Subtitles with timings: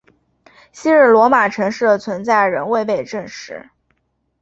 [0.71, 3.69] 昔日罗马城市的存在仍未被证实。